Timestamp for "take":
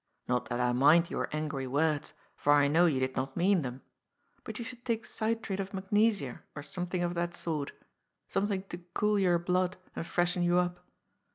4.83-5.05